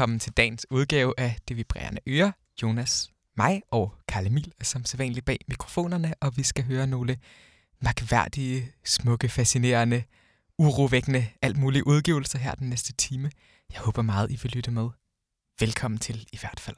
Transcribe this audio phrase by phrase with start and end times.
[0.00, 2.32] Velkommen til dagens udgave af Det Vibrerende Øre.
[2.62, 7.18] Jonas, mig og Karl Emil er som sædvanligt bag mikrofonerne, og vi skal høre nogle
[7.80, 10.02] mærkværdige, smukke, fascinerende,
[10.58, 13.30] urovækkende, alt mulige udgivelser her den næste time.
[13.72, 14.88] Jeg håber meget, I vil lytte med.
[15.60, 16.76] Velkommen til i hvert fald.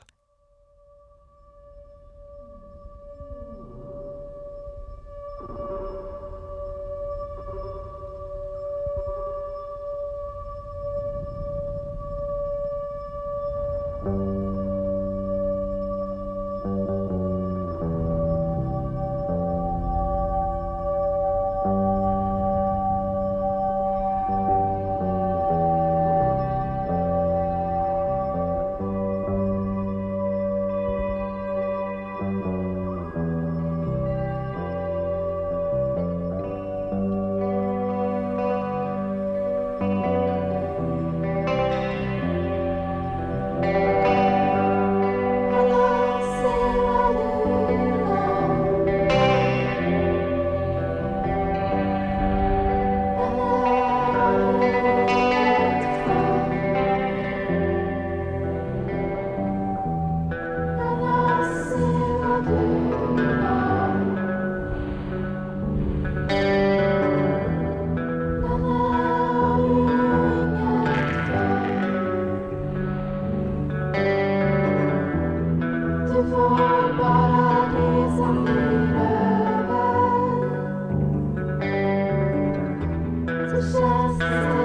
[83.70, 84.61] just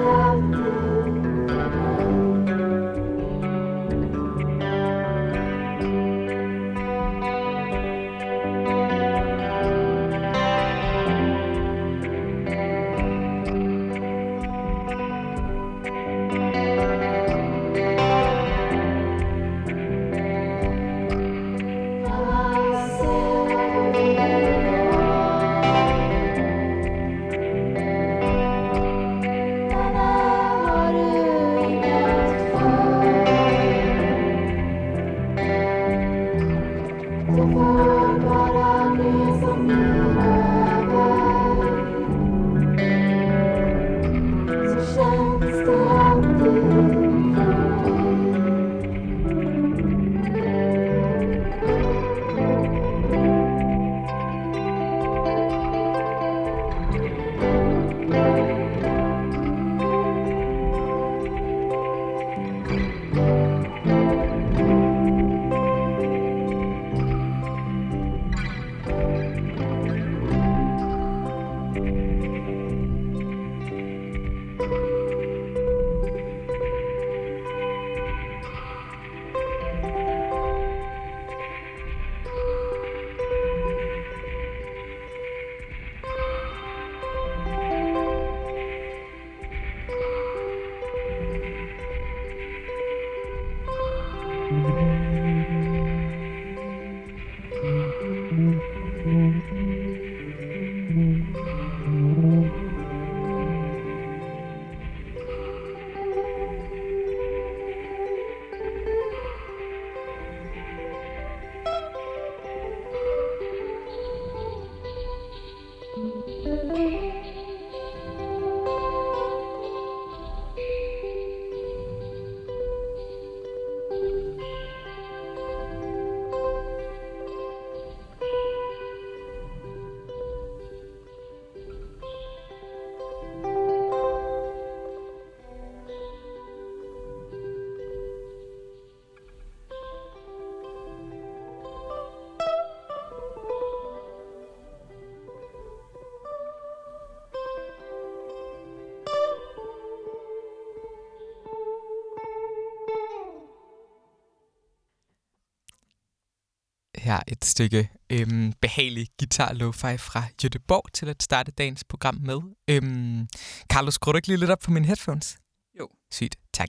[157.08, 162.38] her et stykke øhm, behagelig guitar lo-fi fra Göteborg til at starte dagens program med.
[162.70, 163.28] Øhm,
[163.72, 165.36] Carlos, skruer du ikke lige lidt op for mine headphones?
[165.80, 165.88] Jo.
[166.12, 166.68] Sygt, tak.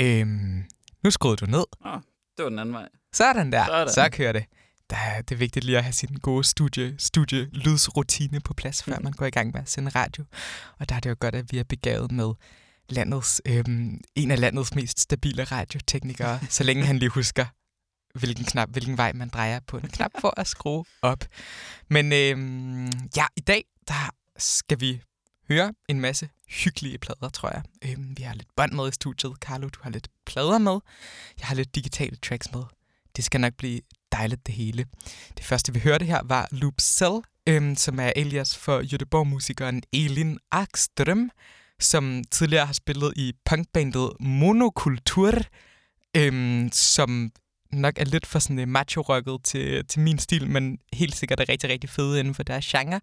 [0.00, 0.64] Øhm,
[1.04, 1.64] nu skruede du ned.
[1.84, 2.00] Oh,
[2.36, 2.88] det var den anden vej.
[3.12, 3.88] Sådan der, Sådan.
[3.92, 4.44] så kører det.
[4.90, 8.82] Der er, det er vigtigt lige at have sin gode studie, studie lydsrutine på plads,
[8.82, 9.04] før Mhm.
[9.04, 10.24] man går i gang med at sende radio.
[10.78, 12.32] Og der er det jo godt, at vi er begavet med
[12.88, 17.46] landets, øhm, en af landets mest stabile radioteknikere, så længe han lige husker,
[18.18, 21.24] hvilken knap, hvilken vej man drejer på en knap for at skrue op.
[21.88, 22.36] Men øh,
[23.16, 25.02] ja, i dag der skal vi
[25.48, 27.62] høre en masse hyggelige plader, tror jeg.
[27.84, 29.32] Øh, vi har lidt bånd med i studiet.
[29.40, 30.78] Carlo, du har lidt plader med.
[31.38, 32.62] Jeg har lidt digitale tracks med.
[33.16, 33.80] Det skal nok blive
[34.12, 34.86] dejligt det hele.
[35.36, 40.38] Det første, vi hørte her, var Loop Cell, øhm, som er alias for Göteborg-musikeren Elin
[40.54, 41.30] Akström,
[41.80, 45.34] som tidligere har spillet i punkbandet Monokultur,
[46.16, 47.30] øhm, som
[47.72, 51.48] nok er lidt for sådan øh, macho-rocket til, til min stil, men helt sikkert er
[51.48, 53.00] rigtig, rigtig fede inden for deres genre.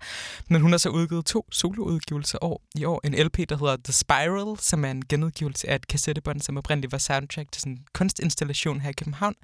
[0.50, 3.02] Men hun har så udgivet to soloudgivelser år, i år.
[3.04, 6.92] En LP, der hedder The Spiral, som er en genudgivelse af et kassettebånd, som oprindeligt
[6.92, 9.36] var soundtrack til sådan en kunstinstallation her i København.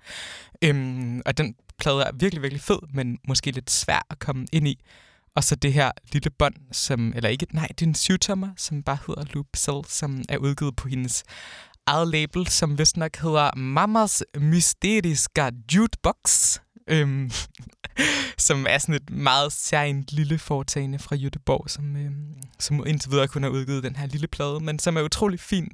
[0.63, 4.68] Øhm, og den plade er virkelig, virkelig fed, men måske lidt svær at komme ind
[4.68, 4.80] i.
[5.36, 8.83] Og så det her lille bånd, som, eller ikke, nej, det er en syvtommer, som
[8.83, 11.24] bare hedder Loop Cell, som er udgivet på hendes
[11.90, 16.58] eget label, som vist nok hedder Mamas Mysteriska Jukebox,
[16.88, 17.32] øhm,
[18.48, 23.28] som er sådan et meget særligt lille foretagende fra Jødeborg, som, øhm, som indtil videre
[23.28, 25.68] kun har udgivet den her lille plade, men som er utrolig fin,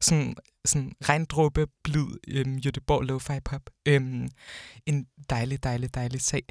[0.00, 0.34] sådan,
[0.64, 3.70] sådan regndråbe, blid øhm, Jødeborg lo-fi pop.
[3.86, 4.28] Øhm,
[4.86, 6.42] en dejlig, dejlig, dejlig sag.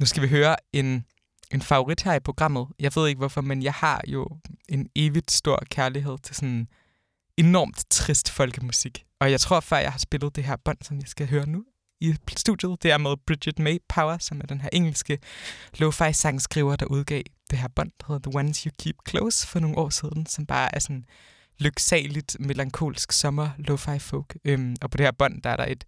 [0.00, 1.04] Nu skal vi høre en,
[1.50, 2.66] en favorit her i programmet.
[2.78, 4.28] Jeg ved ikke hvorfor, men jeg har jo
[4.68, 6.68] en evigt stor kærlighed til sådan
[7.38, 9.04] enormt trist folkemusik.
[9.20, 11.64] Og jeg tror, før jeg har spillet det her bånd, som jeg skal høre nu
[12.00, 15.18] i studiet, det er med Bridget May Power, som er den her engelske
[15.78, 19.60] lo-fi sangskriver, der udgav det her bånd, der hedder The Ones You Keep Close for
[19.60, 21.04] nogle år siden, som bare er sådan
[21.58, 24.36] lyksaligt, melankolsk sommer lo-fi folk.
[24.44, 25.84] Øhm, og på det her bånd, der er der et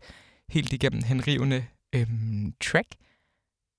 [0.48, 2.88] helt igennem henrivende øhm, track,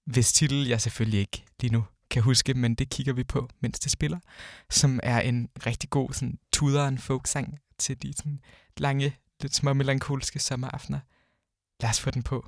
[0.06, 3.80] hvis titel jeg selvfølgelig ikke lige nu kan huske, men det kigger vi på, mens
[3.80, 4.20] det spiller,
[4.70, 8.40] som er en rigtig god sådan, tuderen folksang til de sådan,
[8.78, 11.00] lange, lidt små melankolske sommeraftener.
[11.82, 12.46] Lad os få den på.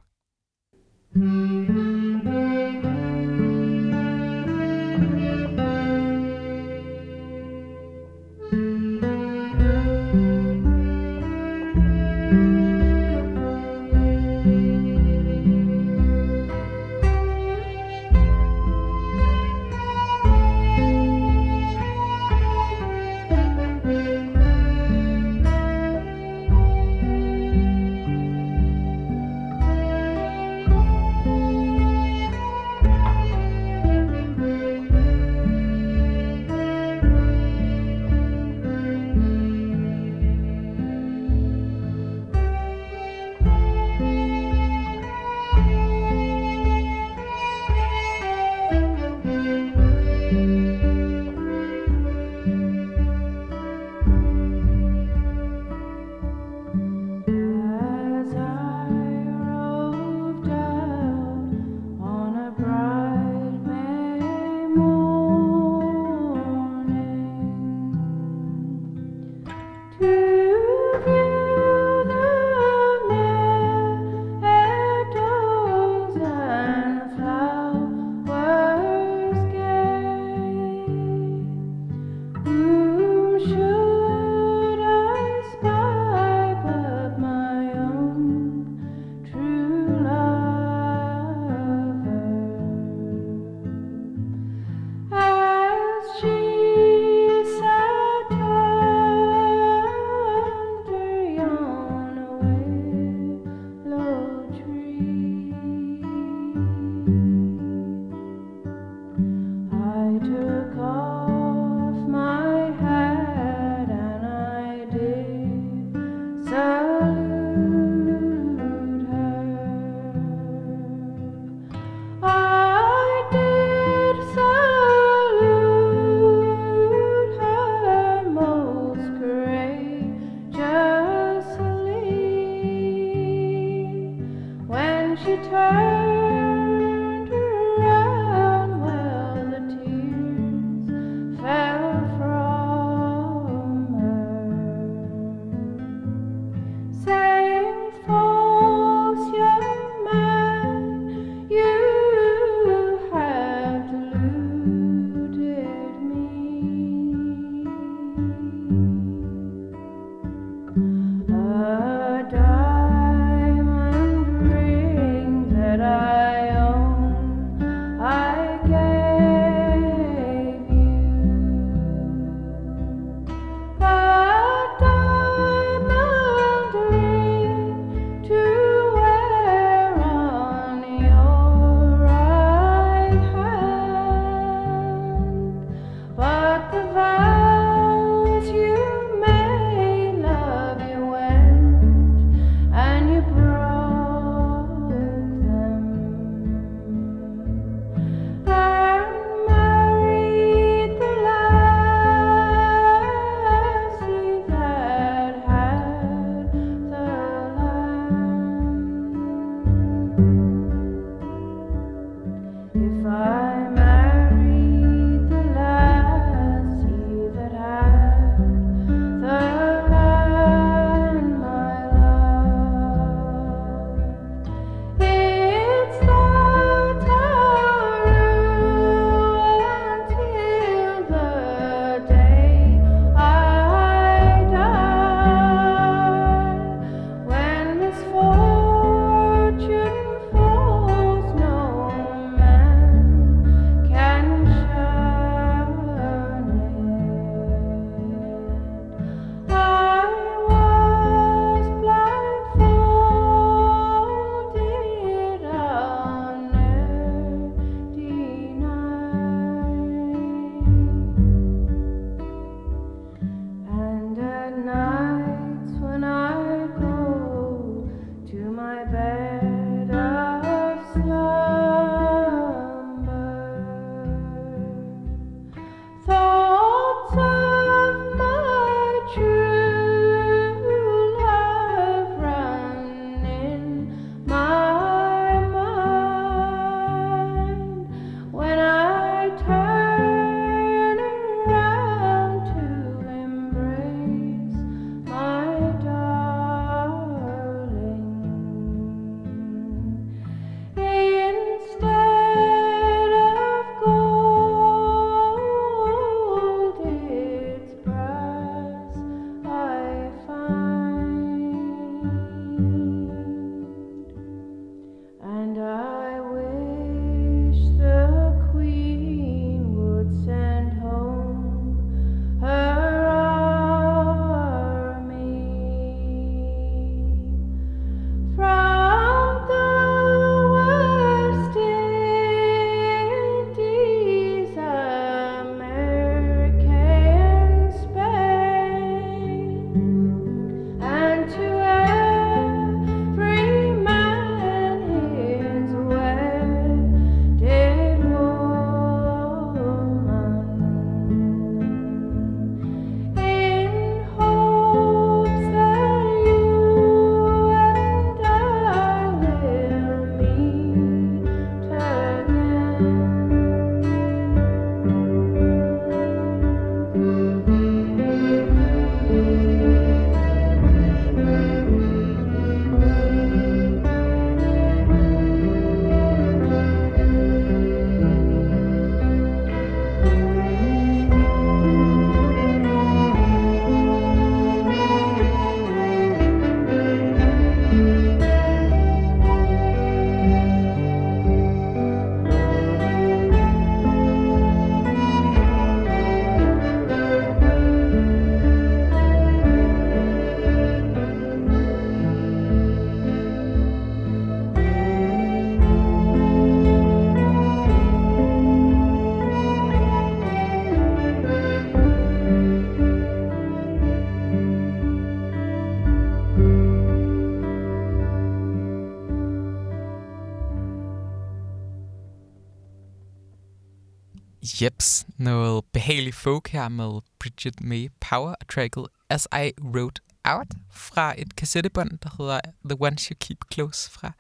[424.64, 430.48] Jeps, noget behagelig folk her med Bridget May Power og tracket As I Wrote Out
[430.72, 434.12] fra et kassettebånd, der hedder The Ones You Keep Close fra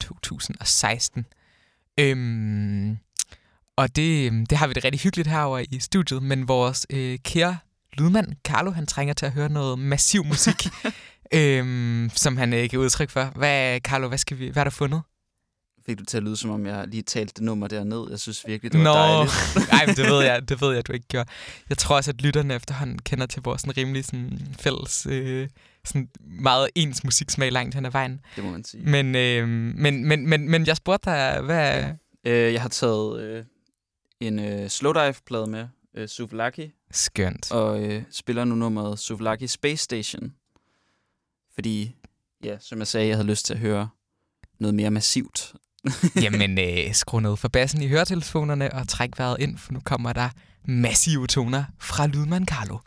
[0.00, 1.26] 2016.
[2.00, 2.98] Øhm,
[3.76, 7.58] og det, det har vi det rigtig hyggeligt herover i studiet, men vores øh, kære
[7.92, 10.66] lydmand, Carlo, han trænger til at høre noget massiv musik,
[11.34, 13.24] øhm, som han ikke øh, udtryk for.
[13.24, 15.02] Hvad, Carlo, hvad, skal vi, hvad har du fundet?
[15.86, 18.06] Fik du til at lyde, som om jeg lige talte det nummer der ned.
[18.10, 18.92] Jeg synes virkelig, det var Nå.
[18.92, 19.32] dejligt.
[19.72, 21.30] Nej, det ved, jeg, det ved jeg, du ikke gjorde.
[21.68, 25.48] Jeg tror også, at lytterne efterhånden kender til vores sådan, rimelig sådan, fælles, øh,
[25.84, 28.20] sådan meget ens musiksmag langt hen ad vejen.
[28.36, 28.84] Det må man sige.
[28.84, 31.80] Men, øh, men, men, men, men jeg spurgte dig, hvad...
[31.80, 31.92] Ja.
[32.24, 33.44] Øh, jeg har taget øh,
[34.20, 36.72] en øh, slowdive-plade med, øh, Suvlaki.
[36.90, 37.52] Skønt.
[37.52, 40.34] Og øh, spiller nu nummeret Suvlaki Space Station.
[41.54, 41.96] Fordi,
[42.44, 43.88] ja, som jeg sagde, jeg havde lyst til at høre
[44.58, 45.54] noget mere massivt.
[46.22, 50.12] Jamen, øh, skru ned for bassen i høretelefonerne og træk vejret ind, for nu kommer
[50.12, 50.28] der
[50.64, 52.78] massive toner fra Lydman Carlo.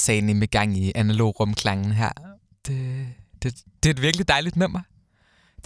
[0.00, 2.10] Sagde sagen med gang i analog rumklangen her.
[2.66, 3.06] Det,
[3.42, 4.80] det, det er et virkelig dejligt nummer.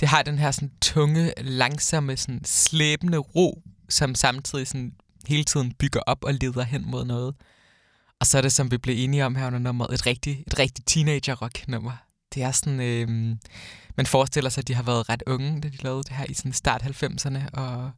[0.01, 4.93] Det har den her sådan tunge, langsomme, sådan slæbende ro, som samtidig sådan
[5.27, 7.35] hele tiden bygger op og leder hen mod noget.
[8.21, 10.59] Og så er det, som vi blev enige om her under nummeret, et rigtig, et
[10.59, 11.93] rigtig teenager-rock-nummer.
[12.35, 13.37] Det er sådan, øh,
[13.97, 16.35] man forestiller sig, at de har været ret unge, da de lavede det her i
[16.35, 17.91] sådan start 90'erne, og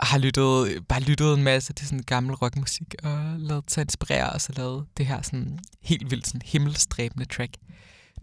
[0.00, 4.40] har lyttet, bare lyttet en masse til sådan gammel rockmusik, og lavet sig inspirere, og
[4.40, 7.56] så lavet det her sådan helt vildt sådan himmelstræbende track.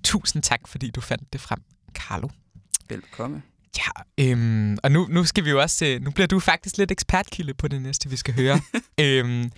[0.03, 1.59] Tusind tak, fordi du fandt det frem,
[1.93, 2.29] Carlo.
[2.89, 3.43] Velkommen.
[3.77, 6.91] Ja, øhm, og nu, nu skal vi jo også, øh, nu bliver du faktisk lidt
[6.91, 8.61] ekspertkilde på det næste, vi skal høre.
[9.01, 9.51] øhm,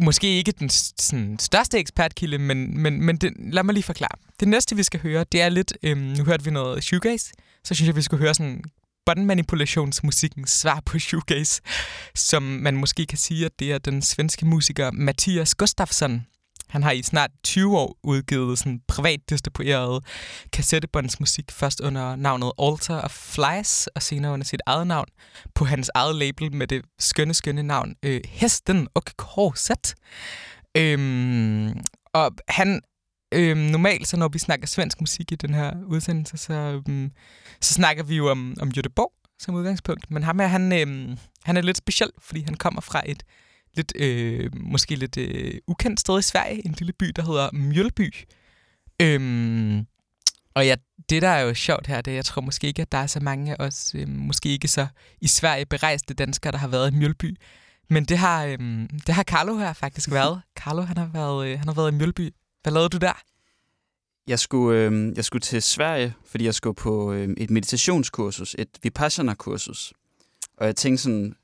[0.00, 4.18] måske ikke den sådan, største ekspertkilde, men, men, men det, lad mig lige forklare.
[4.40, 7.32] Det næste, vi skal høre, det er lidt, øhm, nu hørte vi noget shoegaze,
[7.64, 8.64] så synes jeg, vi skal høre sådan
[9.06, 11.62] båndmanipulationsmusikkens svar på shoegaze,
[12.14, 16.26] som man måske kan sige, at det er den svenske musiker Mathias Gustafsson,
[16.68, 20.04] han har i snart 20 år udgivet sådan privat distribueret
[20.52, 25.06] kassettebåndsmusik, først under navnet Alter of Flies, og senere under sit eget navn,
[25.54, 29.94] på hans eget label med det skønne, skønne navn øh, Hesten og Korset.
[30.76, 31.72] Øhm,
[32.12, 32.80] og han
[33.36, 37.10] Øhm, normalt, så når vi snakker svensk musik i den her udsendelse, så, øhm,
[37.60, 40.10] så snakker vi jo om, om Göteborg som udgangspunkt.
[40.10, 43.22] Men ham her, han, øhm, han er lidt speciel, fordi han kommer fra et
[43.74, 48.14] lidt, øh, måske lidt øh, ukendt sted i Sverige, en lille by, der hedder Mjølby.
[49.02, 49.86] Øhm,
[50.54, 50.76] og ja,
[51.10, 53.06] det der er jo sjovt her, det er, jeg tror måske ikke, at der er
[53.06, 54.86] så mange af os, øh, måske ikke så
[55.20, 57.36] i Sverige berejste danskere, der har været i Mjølby.
[57.90, 58.58] Men det har, øh,
[59.06, 60.42] det har Carlo her faktisk været.
[60.56, 62.34] Carlo, han har været, øh, han har været i Mjølby.
[62.66, 63.22] Hvad lavede du der?
[64.26, 68.68] Jeg skulle, øh, jeg skulle til Sverige, fordi jeg skulle på øh, et meditationskursus, et
[68.82, 69.92] Vipassana-kursus.
[70.56, 71.36] Og jeg tænkte sådan,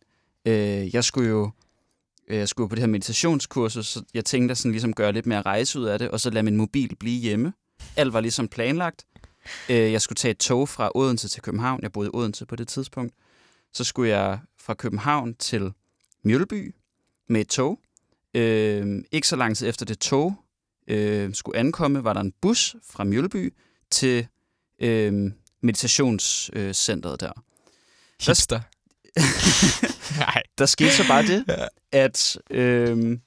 [0.46, 1.50] øh, jeg skulle jo
[2.28, 5.26] Øh, jeg skulle på det her meditationskursus, så jeg tænkte at sådan ligesom gøre lidt
[5.26, 7.52] mere rejse ud af det, og så lade min mobil blive hjemme.
[7.96, 9.06] Alt var ligesom planlagt.
[9.70, 11.82] Øh, jeg skulle tage et tog fra Odense til København.
[11.82, 13.14] Jeg boede i Odense på det tidspunkt.
[13.72, 15.72] Så skulle jeg fra København til
[16.24, 16.74] Mjølby
[17.28, 17.80] med et tog.
[18.34, 20.41] Øh, ikke så lang tid efter det tog
[20.88, 23.54] øh, skulle ankomme, var der en bus fra Mjølby
[23.90, 24.26] til
[24.78, 27.32] øh, meditationscentret der.
[28.26, 28.60] Hipster.
[30.20, 30.42] Nej.
[30.58, 31.44] Der skete så bare det,
[31.92, 33.18] at øh,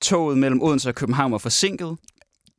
[0.00, 1.96] toget mellem Odense og København var forsinket.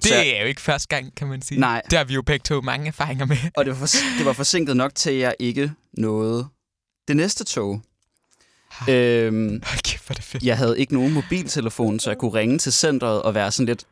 [0.04, 1.60] Det så, er jo ikke første gang, kan man sige.
[1.60, 1.82] Nej.
[1.90, 3.38] Det har vi jo begge to mange erfaringer med.
[3.58, 6.48] Og det var, for, det var forsinket nok til, at jeg ikke nåede
[7.08, 7.82] det næste tog.
[8.90, 10.44] øhm, okay, for det fedt.
[10.44, 13.86] Jeg havde ikke nogen mobiltelefon, så jeg kunne ringe til centret og være sådan lidt,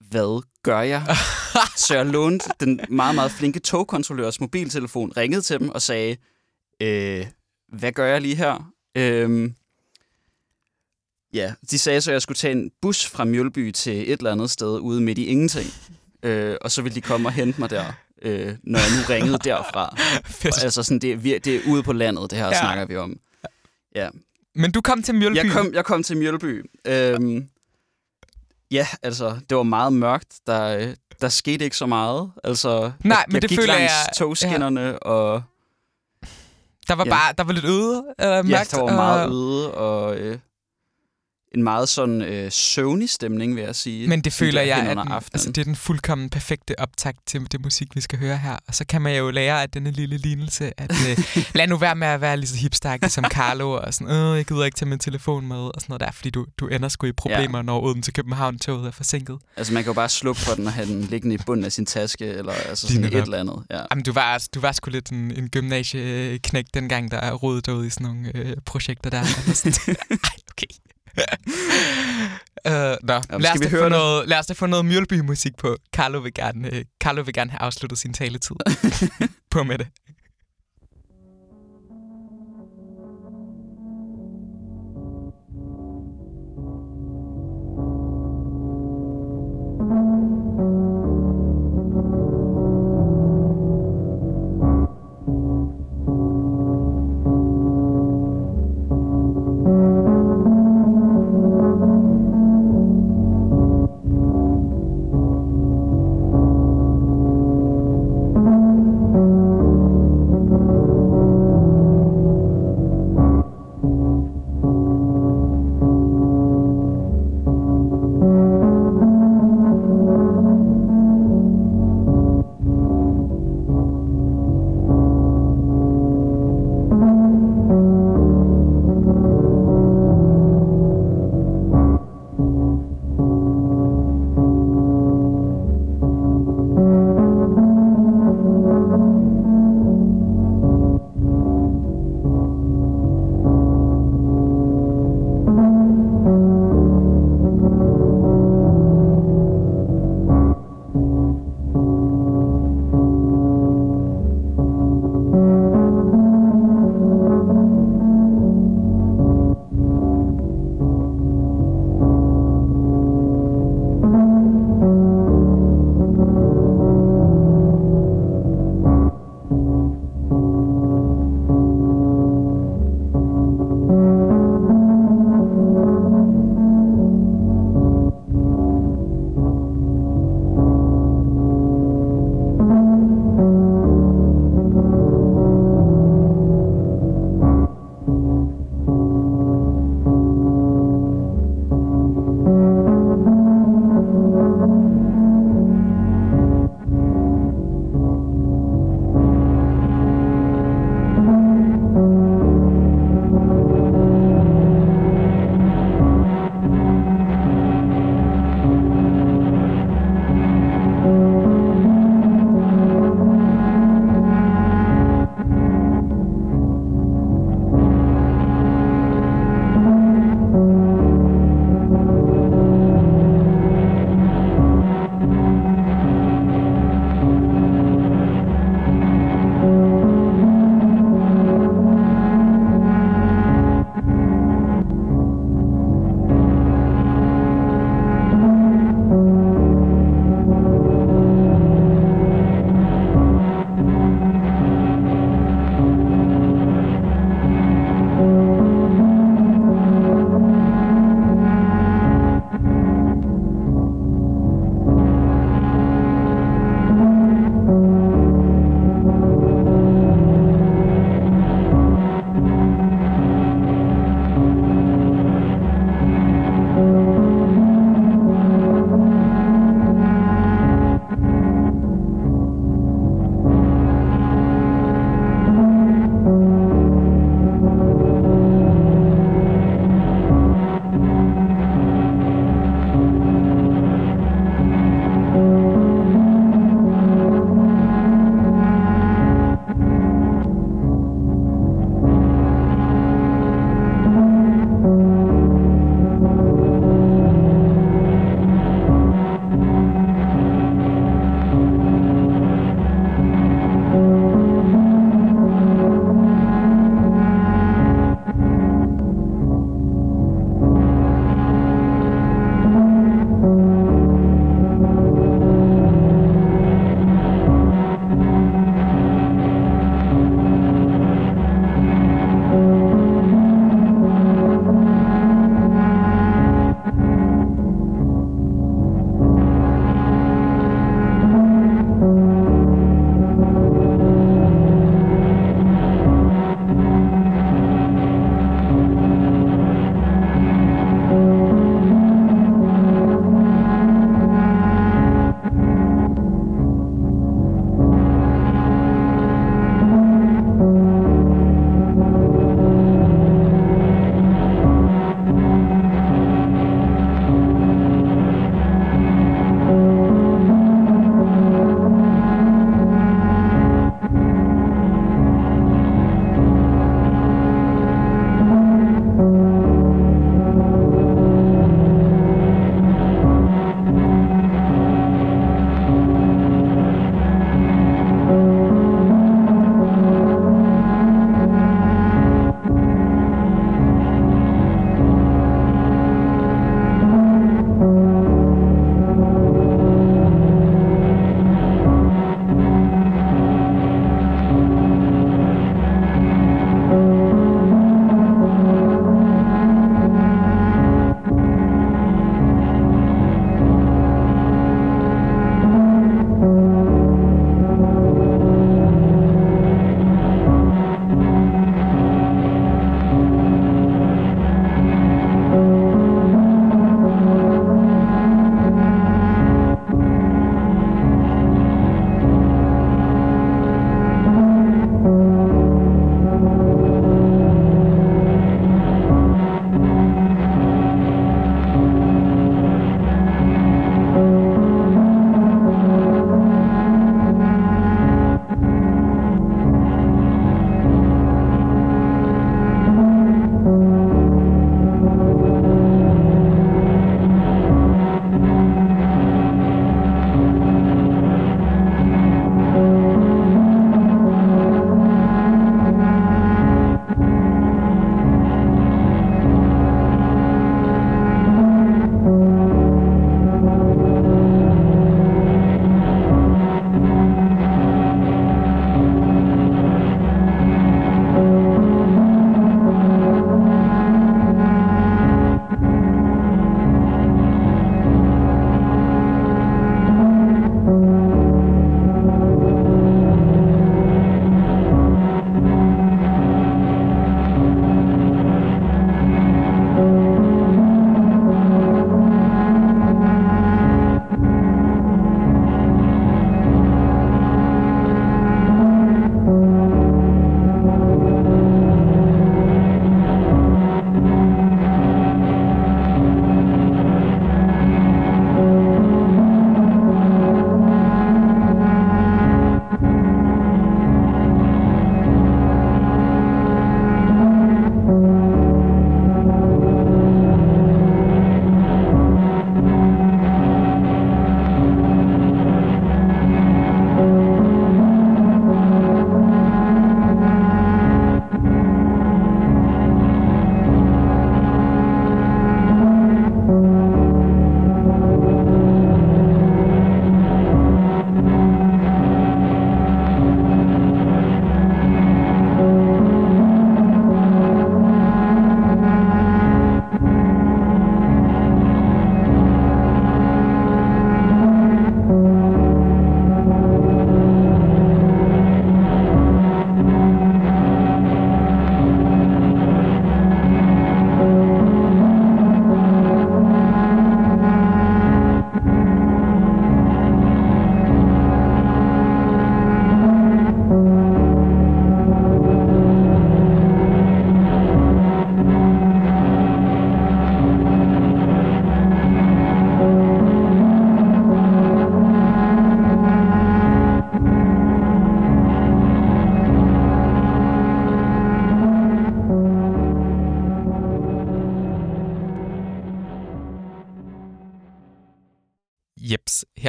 [0.00, 1.16] hvad gør jeg?
[1.76, 6.16] så jeg lånte den meget, meget flinke togkontrollørs mobiltelefon, ringede til dem og sagde,
[6.82, 7.26] øh,
[7.68, 8.72] hvad gør jeg lige her?
[8.96, 9.54] Øhm,
[11.32, 14.32] ja, de sagde så, at jeg skulle tage en bus fra Mjølby til et eller
[14.32, 15.66] andet sted ude midt i ingenting.
[16.22, 19.38] Øh, og så ville de komme og hente mig der, øh, når jeg nu ringede
[19.38, 19.96] derfra.
[20.44, 22.60] Og, altså sådan, det, er, det er ude på landet, det her ja.
[22.60, 23.18] snakker vi om.
[23.94, 24.08] Ja.
[24.54, 25.36] Men du kom til Mjølby?
[25.36, 26.70] Jeg kom, jeg kom til Mjølby.
[26.86, 27.48] Øhm,
[28.70, 30.34] ja, altså, det var meget mørkt.
[30.46, 32.30] Der, der skete ikke så meget.
[32.44, 34.06] Altså, Nej, jeg, men jeg det gik føler langs jeg...
[34.16, 34.96] togskinnerne, ja.
[34.96, 35.42] og
[36.88, 37.10] der var ja.
[37.10, 38.72] bare der var lidt øde, eller mørkt.
[38.72, 40.38] Ja, der var meget øde, og øh,
[41.56, 44.08] en meget sådan øh, søvnig stemning, vil jeg sige.
[44.08, 47.60] Men det føler jeg, at den, altså, det er den fuldkommen perfekte optakt til det
[47.60, 48.56] musik, vi skal høre her.
[48.68, 51.18] Og så kan man jo lære af denne lille lignelse, at øh,
[51.58, 54.44] lad nu være med at være lige så hipstakket som Carlo, og sådan, øh, jeg
[54.44, 57.06] gider ikke tage min telefon med, og sådan noget der, fordi du, du ender sgu
[57.06, 57.62] i problemer, ja.
[57.62, 59.38] når uden til København toget er forsinket.
[59.56, 61.72] Altså man kan jo bare slukke for den og have den liggende i bunden af
[61.72, 63.62] sin taske, eller altså sådan et eller andet.
[63.70, 63.80] Ja.
[63.90, 67.86] Jamen, du var, du var sgu lidt en, en gymnasieknæk dengang, der er rodet ud
[67.86, 69.20] i sådan nogle øh, projekter der.
[70.10, 70.85] Ej, okay
[71.18, 75.76] uh, nå, Jamen, lad, os vi høre noget, lad os da få noget Mjølby-musik på.
[75.92, 78.56] Carlo vil gerne, uh, Carlo vil gerne have afsluttet sin taletid
[79.50, 79.86] på med det.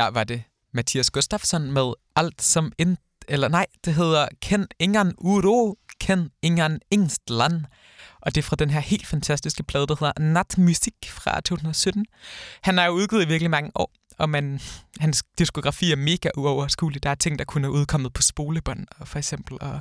[0.08, 0.44] Her var det
[0.74, 2.98] Mathias Gustafsson med Alt som ind...
[3.28, 7.66] Eller nej, det hedder Ken ingen uro, ken ingen Ingstland.
[8.22, 12.06] Og det er fra den her helt fantastiske plade, der hedder Natmusik fra 2017.
[12.62, 14.60] Han har jo udgivet i virkelig mange år, og man,
[15.00, 17.04] hans diskografi er mega uoverskuelig.
[17.04, 19.80] Der er ting, der kunne have udkommet på spolebånd, for eksempel, og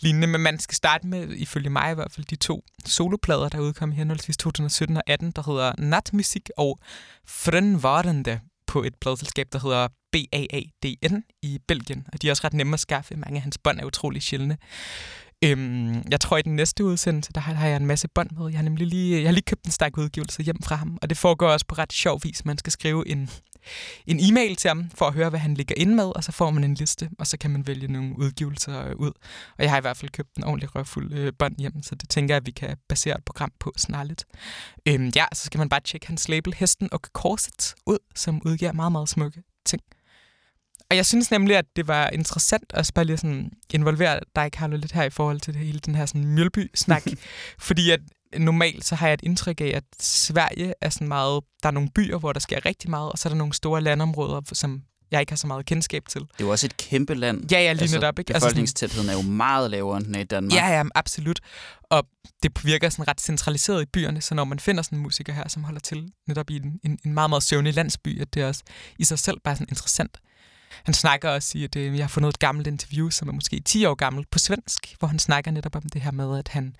[0.00, 0.26] lignende.
[0.26, 3.92] Men man skal starte med, ifølge mig i hvert fald, de to soloplader, der udkom
[3.92, 6.78] i henholdsvis 2017 og 18, der hedder Natmusik og
[7.26, 8.40] Frønvarende
[8.76, 12.06] på et pladselskab, der hedder BAADN i Belgien.
[12.12, 13.16] Og de er også ret nemme at skaffe.
[13.16, 14.56] Mange af hans bånd er utrolig sjældne.
[15.44, 18.48] Øhm, jeg tror, i den næste udsendelse, der har jeg en masse bånd med.
[18.48, 21.08] Jeg har nemlig lige, jeg har lige købt en stærk udgivelse hjem fra ham, og
[21.10, 22.44] det foregår også på ret sjov vis.
[22.44, 23.30] Man skal skrive en,
[24.06, 26.50] en e-mail til ham for at høre, hvad han ligger ind med, og så får
[26.50, 29.12] man en liste, og så kan man vælge nogle udgivelser ud.
[29.58, 32.08] Og jeg har i hvert fald købt en ordentlig røvfuld øh, bånd hjem, så det
[32.08, 34.24] tænker jeg, at vi kan basere et program på snarligt.
[34.88, 38.72] Øhm, ja, så skal man bare tjekke hans label Hesten og Korset ud, som udgiver
[38.72, 39.82] meget, meget smukke ting.
[40.90, 44.76] Og jeg synes nemlig, at det var interessant at bare lige sådan involvere dig, Carlo,
[44.76, 47.02] lidt her i forhold til det hele den her sådan Mjølby-snak.
[47.68, 48.00] fordi at
[48.38, 51.42] normalt så har jeg et indtryk af, at Sverige er sådan meget...
[51.62, 53.80] Der er nogle byer, hvor der sker rigtig meget, og så er der nogle store
[53.80, 56.20] landområder, som jeg ikke har så meget kendskab til.
[56.20, 57.50] Det er jo også et kæmpe land.
[57.52, 58.18] Ja, ja, lige altså, netop.
[58.18, 58.32] Ikke?
[58.32, 60.54] Befolkningstætheden er jo meget lavere end i Danmark.
[60.54, 61.40] Ja, ja, absolut.
[61.90, 62.06] Og
[62.42, 65.48] det virker sådan ret centraliseret i byerne, så når man finder sådan en musiker her,
[65.48, 68.48] som holder til netop i en, en, en meget, meget søvnig landsby, at det er
[68.48, 68.62] også
[68.98, 70.18] i sig selv bare sådan interessant
[70.84, 73.60] han snakker også i, at øh, jeg har fundet et gammelt interview, som er måske
[73.60, 76.76] 10 år gammelt, på svensk, hvor han snakker netop om det her med, at han,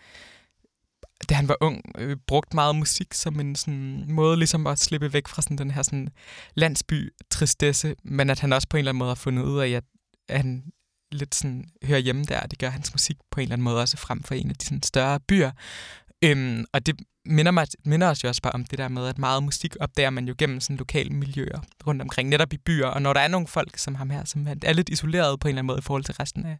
[1.28, 5.12] da han var ung, øh, brugte meget musik som en sådan, måde ligesom at slippe
[5.12, 6.08] væk fra sådan, den her sådan,
[6.54, 9.84] landsby-tristesse, men at han også på en eller anden måde har fundet ud af, at,
[10.28, 10.64] at han
[11.12, 13.80] lidt sådan hører hjemme der, og det gør hans musik på en eller anden måde
[13.80, 15.50] også frem for en af de sådan, større byer.
[16.24, 16.96] Øhm, og det
[17.26, 20.10] minder, mig, minder os jo også bare om det der med, at meget musik opdager
[20.10, 22.86] man jo gennem sådan lokale miljøer rundt omkring, netop i byer.
[22.86, 25.50] Og når der er nogle folk som ham her, som er lidt isoleret på en
[25.50, 26.58] eller anden måde i forhold til resten af,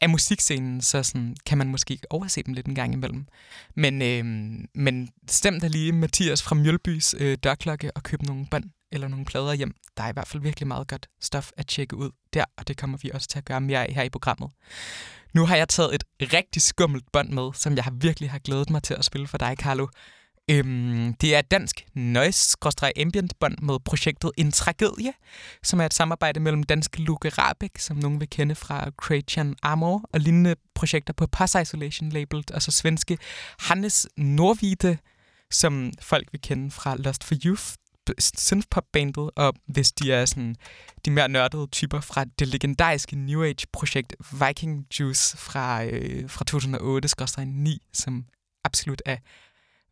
[0.00, 3.26] af musikscenen, så sådan, kan man måske overse dem lidt en gang imellem.
[3.74, 8.64] Men, øhm, men stem da lige Mathias fra Mjølbys øh, dørklokke og køb nogle bånd
[8.94, 9.74] eller nogle plader hjem.
[9.96, 12.76] Der er i hvert fald virkelig meget godt stof at tjekke ud der, og det
[12.76, 14.50] kommer vi også til at gøre mere af her i programmet.
[15.32, 18.82] Nu har jeg taget et rigtig skummelt bånd med, som jeg virkelig har glædet mig
[18.82, 19.86] til at spille for dig, Carlo.
[20.50, 25.12] Øhm, det er et dansk noise-ambient bånd med projektet En Tragedie,
[25.62, 30.04] som er et samarbejde mellem danske Luke Rabeck, som nogen vil kende fra Creation Amor,
[30.12, 33.18] og lignende projekter på Pass Isolation labeled, og så svenske
[33.58, 34.98] Hannes Norvide,
[35.50, 37.64] som folk vil kende fra Lost for Youth,
[38.18, 40.56] synthpop-bandet, og hvis de er sådan
[41.04, 47.78] de mere nørdede typer fra det legendariske New Age-projekt Viking Juice fra, øh, fra 2008-9,
[47.92, 48.24] som
[48.64, 49.16] absolut er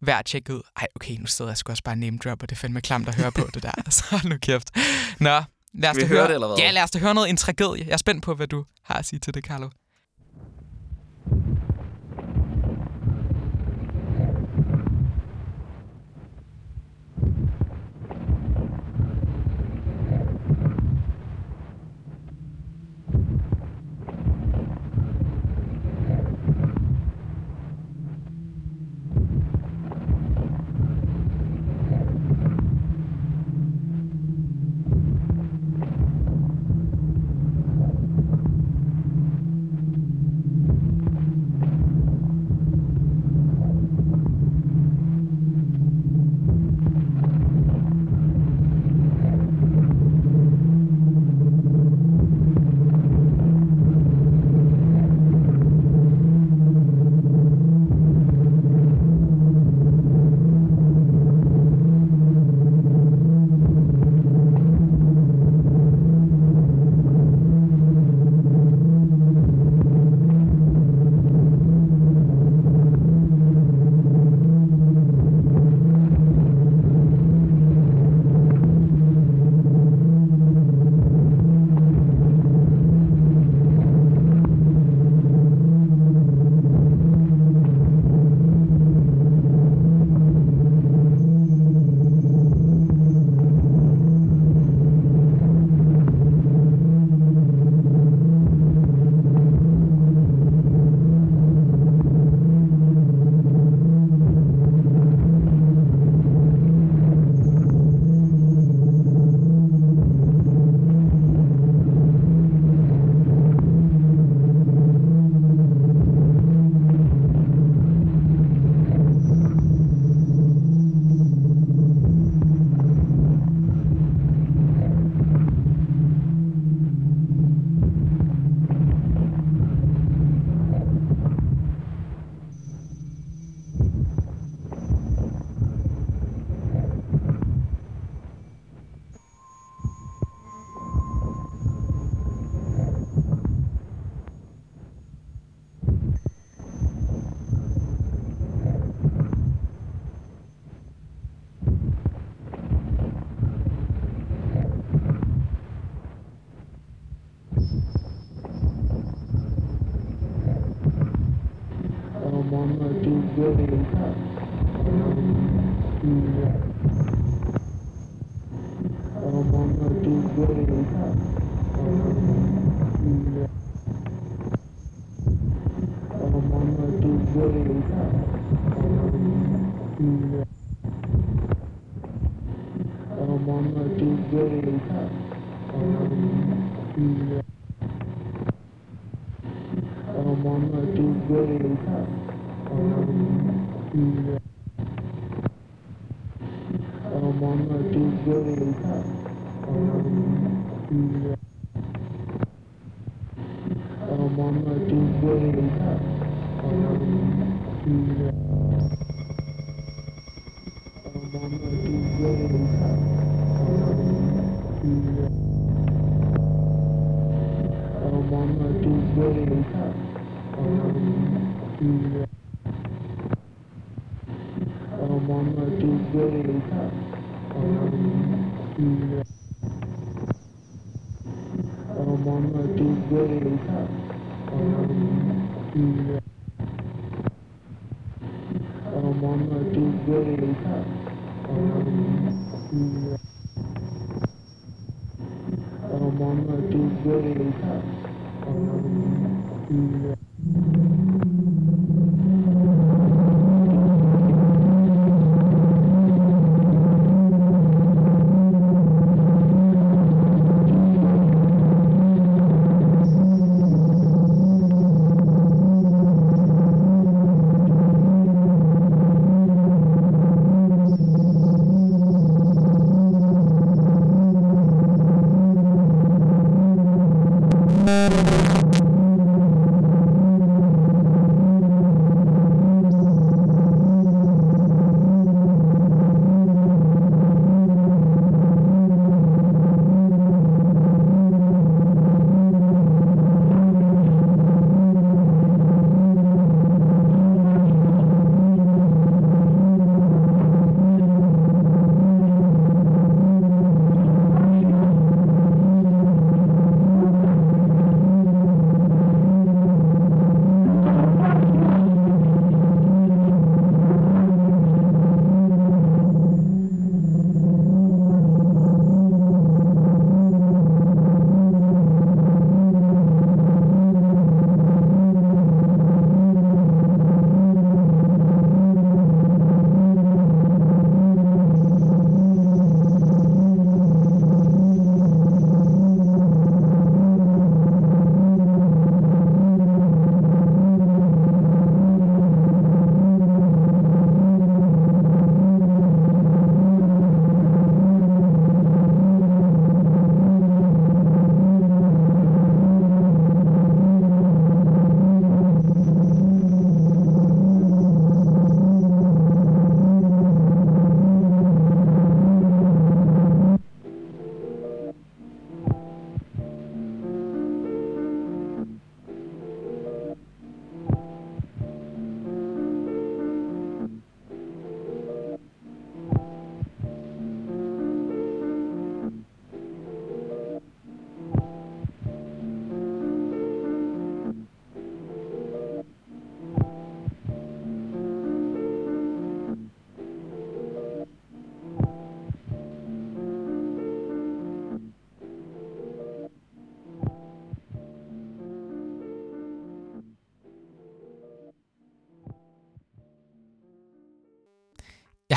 [0.01, 0.63] værd at tjekke ud.
[0.77, 3.09] Ej, okay, nu sidder jeg sgu også bare name drop, og det er fandme klamt
[3.09, 3.73] at høre på det der.
[3.91, 4.71] Så nu kæft.
[5.21, 5.43] Nå,
[5.75, 6.57] lad os da høre, det, eller hvad?
[6.57, 7.85] Ja, lad os da høre noget en tragedie.
[7.87, 9.69] Jeg er spændt på, hvad du har at sige til det, Carlo.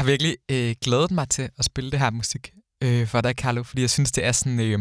[0.05, 2.53] Har virkelig øh, glædet mig til at spille det her musik
[2.83, 4.79] øh, for dig, Carlo, fordi jeg synes, det er sådan øh,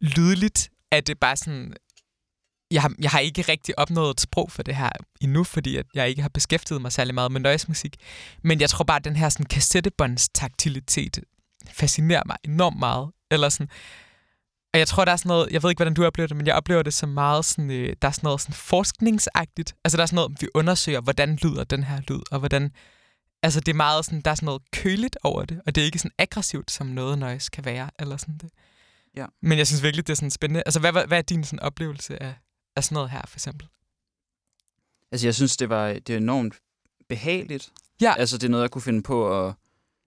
[0.00, 1.74] lydligt, at det bare sådan...
[2.70, 4.90] Jeg har, jeg har ikke rigtig opnået et sprog for det her
[5.20, 7.96] endnu, fordi at jeg ikke har beskæftiget mig særlig meget med noise-musik.
[8.42, 11.20] Men jeg tror bare, at den her sådan, kassettebåndstaktilitet
[11.72, 13.10] fascinerer mig enormt meget.
[13.30, 13.68] Eller sådan,
[14.72, 16.46] og jeg tror, der er sådan noget, jeg ved ikke, hvordan du oplever det, men
[16.46, 19.74] jeg oplever det som meget sådan, øh, der er sådan noget sådan forskningsagtigt.
[19.84, 22.72] Altså der er sådan noget, vi undersøger, hvordan lyder den her lyd, og hvordan,
[23.44, 25.84] altså det er meget sådan, der er sådan noget køligt over det, og det er
[25.84, 28.50] ikke sådan aggressivt, som noget noise kan være, eller sådan det.
[29.16, 29.26] Ja.
[29.42, 30.62] Men jeg synes virkelig, det er sådan spændende.
[30.66, 32.34] Altså hvad, hvad, hvad er din sådan oplevelse af,
[32.76, 33.68] af sådan noget her, for eksempel?
[35.12, 36.54] Altså, jeg synes, det var det er enormt
[37.08, 37.72] behageligt.
[38.00, 38.14] Ja.
[38.18, 39.54] Altså, det er noget, jeg kunne finde på at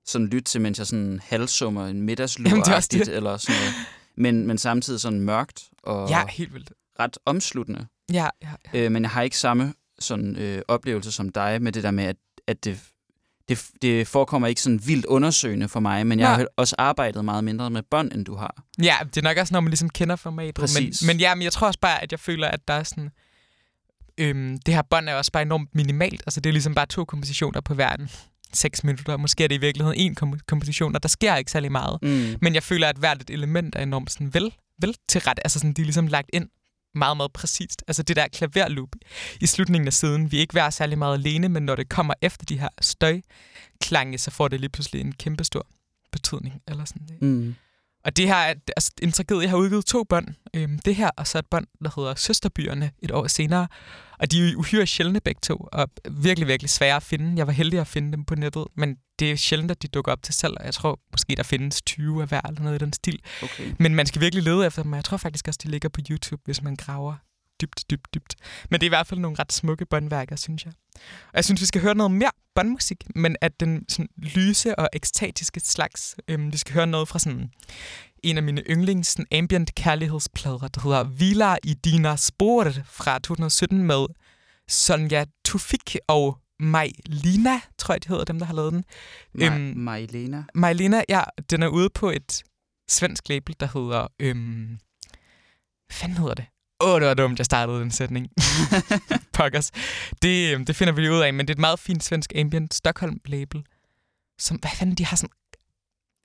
[0.06, 3.74] sådan lytte til, mens jeg sådan halvsummer en middagslur er eller sådan noget.
[4.16, 6.74] Men, men samtidig sådan mørkt og Ja, helt vildt.
[7.00, 7.88] ret omsluttende.
[8.14, 8.80] Ja, ja, ja.
[8.86, 12.04] Øh, men jeg har ikke samme sådan øh, oplevelse som dig med det der med,
[12.04, 12.16] at,
[12.48, 12.80] at det,
[13.50, 16.38] det, det forekommer ikke sådan vildt undersøgende for mig, men jeg Nej.
[16.38, 18.64] har også arbejdet meget mindre med bånd, end du har.
[18.84, 20.56] Ja, det er nok også, når man ligesom kender formatet.
[20.56, 21.02] Præcis.
[21.02, 23.10] Men, men ja, men jeg tror også bare, at jeg føler, at der er sådan...
[24.18, 26.22] Øhm, det her bånd er også bare enormt minimalt.
[26.26, 28.10] Altså, det er ligesom bare to kompositioner på hver en
[28.54, 29.18] seks minutter.
[29.18, 32.00] Måske er det i virkeligheden en kom- komposition, og der sker ikke særlig meget.
[32.02, 32.36] Mm.
[32.42, 35.40] Men jeg føler, at hvert et element er enormt sådan vel, vel til ret.
[35.44, 36.50] Altså, sådan, de er ligesom lagt ind
[36.98, 37.84] meget, meget præcist.
[37.88, 38.96] Altså det der klaverloop
[39.42, 40.32] i slutningen af siden.
[40.32, 44.18] Vi er ikke være særlig meget alene, men når det kommer efter de her støjklange,
[44.18, 45.68] så får det lige pludselig en kæmpestor
[46.12, 46.62] betydning.
[46.68, 47.08] Eller sådan.
[47.22, 47.56] Mm.
[48.08, 49.42] Og det her er altså, en tragedie.
[49.42, 50.28] Jeg har udgivet to bånd.
[50.54, 53.68] Øhm, det her, og så et bånd, der hedder Søsterbyerne et år senere.
[54.20, 57.34] Og de er uhyre sjældne begge to, og virkelig, virkelig svære at finde.
[57.38, 60.12] Jeg var heldig at finde dem på nettet, men det er sjældent, at de dukker
[60.12, 60.58] op til salg.
[60.64, 63.20] Jeg tror måske, der findes 20 af hver, eller noget i den stil.
[63.44, 63.74] Okay.
[63.80, 66.02] Men man skal virkelig lede efter dem, og jeg tror faktisk også, de ligger på
[66.10, 67.16] YouTube, hvis man graver
[67.62, 68.36] dybt, dybt, dybt.
[68.72, 70.74] Men det er i hvert fald nogle ret smukke båndværker, synes jeg.
[71.28, 74.90] Og jeg synes, vi skal høre noget mere båndmusik, men at den sådan, lyse og
[74.94, 76.16] ekstatiske slags.
[76.28, 77.52] Øhm, vi skal høre noget fra sådan
[78.24, 83.84] en af mine yndlings sådan, ambient kærlighedsplader, der hedder Vila i dina spor fra 2017
[83.84, 84.06] med
[84.68, 88.84] Sonja Tufik og Majlina, tror jeg, de hedder dem, der har lavet den.
[89.38, 90.44] Ma- Øhm, Majlena.
[90.56, 92.44] Majlina, ja, den er ude på et
[92.90, 94.08] svensk label, der hedder...
[94.20, 94.66] Øhm,
[95.88, 96.46] hvad fanden hedder det?
[96.80, 98.28] Åh, oh, det var dumt, jeg startede den sætning.
[99.34, 99.72] Pokkers.
[100.22, 102.32] Det, øhm, det finder vi lige ud af, men det er et meget fint svensk
[102.36, 103.64] ambient Stockholm-label.
[104.40, 105.30] Som, hvad fanden, de har sådan...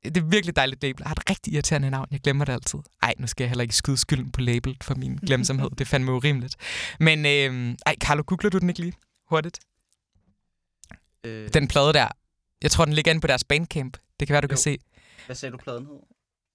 [0.05, 1.01] Det er virkelig dejligt label.
[1.03, 2.09] Jeg har et rigtig irriterende navn.
[2.11, 2.79] Jeg glemmer det altid.
[3.03, 5.71] Ej, nu skal jeg heller ikke skyde skylden på label for min glemsomhed.
[5.71, 6.57] det er fandme urimeligt.
[7.01, 8.93] Men, øhm, ej, Carlo, googler du den ikke lige?
[9.29, 9.61] Hurtigt.
[11.25, 12.09] Øh, Den plade der.
[12.63, 13.97] Jeg tror, den ligger inde på deres Bandcamp.
[14.21, 14.49] Det kan være, du Jo.
[14.49, 14.79] kan se.
[15.27, 15.97] Hvad sagde du, pladen hed?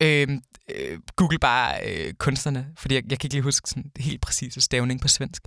[0.01, 0.27] Øh,
[0.75, 4.61] øh, Google bare øh, kunstnerne, fordi jeg, jeg kan ikke lige huske sådan helt præcise
[4.61, 5.41] stavning på svensk.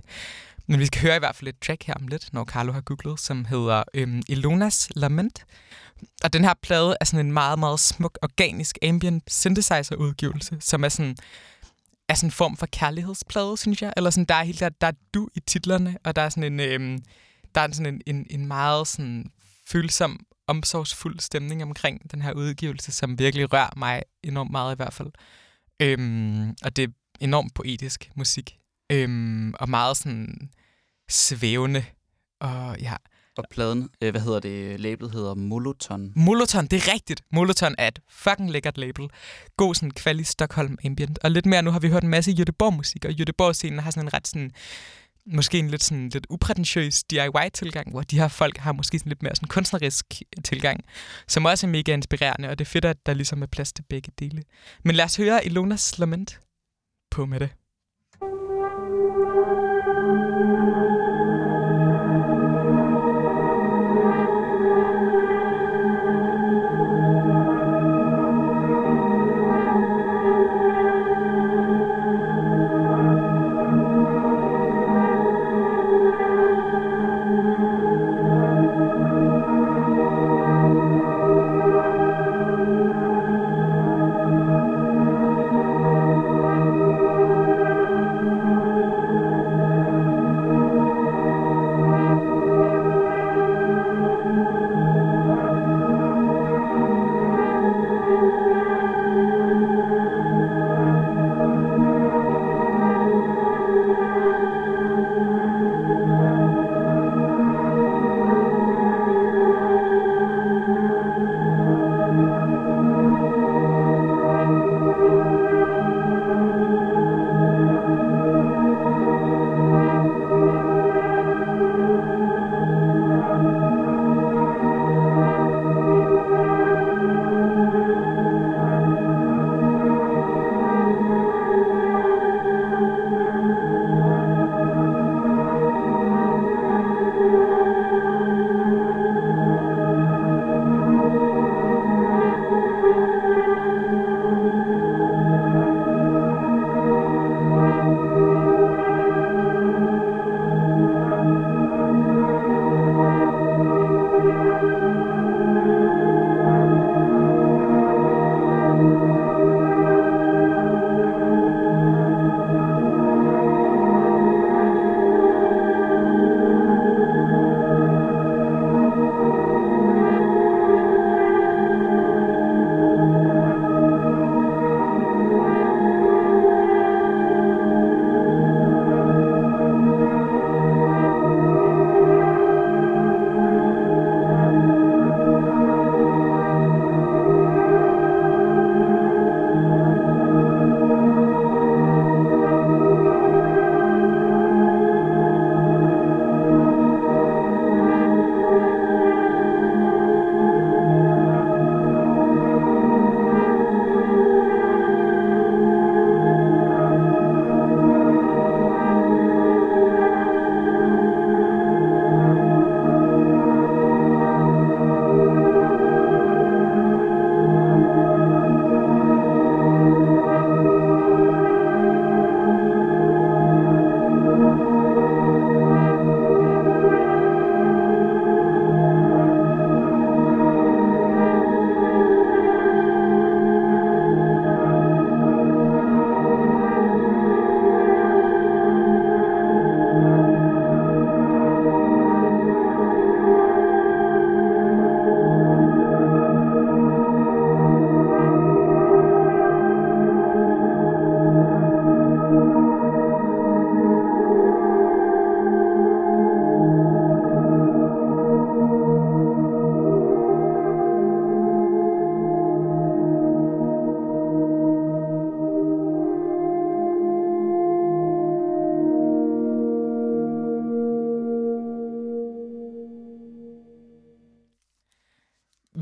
[0.67, 2.81] Men vi skal høre i hvert fald et track her om lidt, når Carlo har
[2.81, 5.45] googlet, som hedder øh, Ilonas Lament.
[6.23, 10.89] Og den her plade er sådan en meget, meget smuk, organisk ambient synthesizer-udgivelse, som er
[10.89, 11.15] sådan,
[12.09, 13.93] er sådan en form for kærlighedsplade, synes jeg.
[13.97, 16.53] Eller sådan, der er helt der, der er du i titlerne, og der er sådan
[16.53, 16.99] en, øh,
[17.55, 19.31] der er sådan en, en, en meget sådan
[19.67, 24.93] følsom omsorgsfuld stemning omkring den her udgivelse, som virkelig rører mig enormt meget i hvert
[24.93, 25.11] fald.
[25.79, 26.87] Øhm, og det er
[27.19, 28.57] enormt poetisk musik.
[28.91, 30.49] Øhm, og meget sådan
[31.09, 31.83] svævende.
[32.41, 32.95] Og ja,
[33.37, 36.11] Og pladen, øh, hvad hedder det, labelet hedder Moloton.
[36.15, 37.21] Moloton, det er rigtigt.
[37.31, 39.09] Moloton er et fucking lækkert label.
[39.57, 41.19] God sådan kvali Stockholm ambient.
[41.23, 44.13] Og lidt mere, nu har vi hørt en masse Göteborg-musik, og Göteborg-scenen har sådan en
[44.13, 44.51] ret sådan,
[45.25, 49.23] måske en lidt, sådan, lidt uprætentiøs DIY-tilgang, hvor de her folk har måske sådan lidt
[49.23, 50.05] mere sådan kunstnerisk
[50.43, 50.83] tilgang,
[51.27, 53.83] som også er mega inspirerende, og det er fedt, at der ligesom er plads til
[53.89, 54.43] begge dele.
[54.83, 56.39] Men lad os høre Ilonas Lament
[57.11, 57.49] på med det.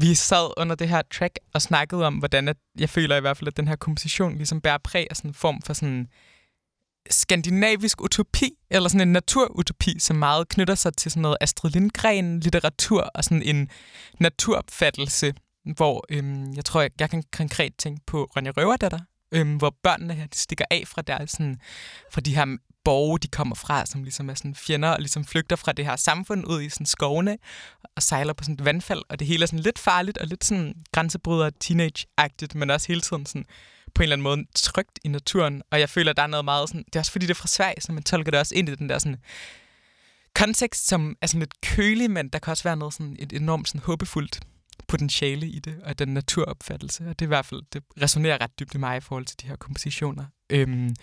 [0.09, 3.37] Vi sad under det her track og snakkede om, hvordan at, jeg føler i hvert
[3.37, 6.07] fald, at den her komposition ligesom bærer præg af sådan en form for sådan
[7.09, 13.01] skandinavisk utopi, eller sådan en naturutopi, som meget knytter sig til sådan noget Astrid Lindgren-litteratur
[13.01, 13.69] og sådan en
[14.19, 15.33] naturopfattelse,
[15.75, 18.99] hvor øhm, jeg tror, jeg, jeg kan konkret tænke på Ronja Røverdatter,
[19.31, 21.59] øhm, hvor børnene her de stikker af fra, der, sådan,
[22.11, 25.55] fra de her borge, de kommer fra, som ligesom er sådan fjender, og ligesom flygter
[25.55, 27.37] fra det her samfund ud i sådan skovene,
[27.95, 30.43] og sejler på sådan et vandfald, og det hele er sådan lidt farligt, og lidt
[30.43, 33.45] sådan grænsebryder teenage-agtigt, men også hele tiden sådan
[33.95, 36.45] på en eller anden måde trygt i naturen, og jeg føler, at der er noget
[36.45, 38.55] meget sådan, det er også fordi, det er fra Sverige, så man tolker det også
[38.55, 39.17] ind i den der sådan
[40.35, 43.67] kontekst, som er sådan lidt kølig, men der kan også være noget sådan et enormt
[43.67, 44.39] sådan håbefuldt
[44.89, 47.03] potentiale i det, og den naturopfattelse.
[47.03, 49.41] Og det er i hvert fald, det resonerer ret dybt i mig i forhold til
[49.41, 50.25] de her kompositioner.
[50.49, 50.95] Øhm,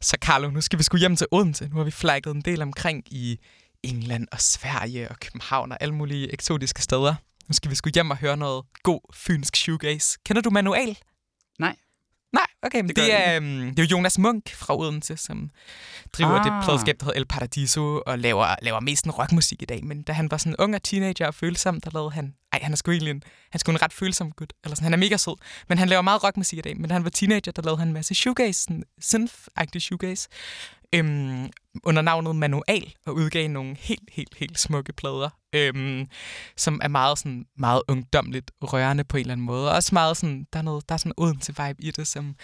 [0.00, 1.68] så Carlo, nu skal vi sgu hjem til Odense.
[1.68, 3.38] Nu har vi flagget en del omkring i
[3.82, 7.14] England og Sverige og København og alle mulige eksotiske steder.
[7.48, 10.18] Nu skal vi sgu hjem og høre noget god fynsk shoegaze.
[10.24, 10.98] Kender du Manual?
[11.58, 11.76] Nej.
[12.32, 15.50] Nej, okay, men det, det, er, um, det er jo Jonas Munk fra Odense, som
[16.12, 16.44] driver ah.
[16.44, 19.84] det pladskab, der hedder El Paradiso, og laver, laver mest en rockmusik i dag.
[19.84, 22.34] Men da han var sådan ung og teenager og følsom, der lavede han...
[22.56, 24.52] Ej, han er sgu egentlig en, han er sgu en ret følsom gut.
[24.64, 25.34] Eller sådan, han er mega sød.
[25.68, 26.76] Men han laver meget rockmusik i dag.
[26.76, 30.28] Men da han var teenager, der lavede han en masse shoegaze, sådan synth-agtig shoegaze
[30.92, 31.50] øhm,
[31.84, 36.08] under navnet Manual og udgav nogle helt, helt, helt smukke plader, øhm,
[36.56, 39.68] som er meget, sådan, meget ungdomligt rørende på en eller anden måde.
[39.68, 42.36] Og også meget sådan, der er, noget, der er sådan Odense vibe i det, som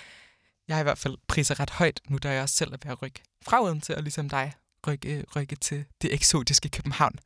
[0.69, 3.03] jeg i hvert fald priser ret højt, nu da jeg også selv er ved at
[3.03, 4.53] rykke fra Odense, og ligesom dig
[4.87, 7.19] rykke, øh, rykke til det eksotiske København.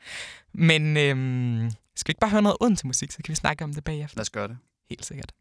[0.52, 3.74] Men øhm, skal vi ikke bare høre noget Odense musik, så kan vi snakke om
[3.74, 4.18] det bagefter?
[4.18, 4.58] Lad os gøre det.
[4.90, 5.32] Helt sikkert.